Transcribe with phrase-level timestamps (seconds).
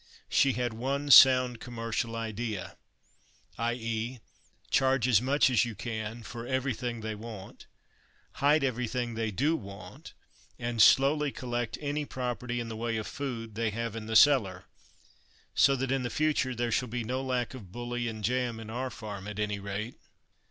[0.29, 2.75] She had one sound commercial idea,
[3.59, 4.19] i.e.,
[4.71, 7.67] "charge as much as you can for everything they want,
[8.37, 10.15] hide everything they do want,
[10.57, 14.65] and slowly collect any property, in the way of food, they have in the cellar;
[15.53, 18.71] so that, in the future, there shall be no lack of bully and jam in
[18.71, 19.93] our farm, at any rate."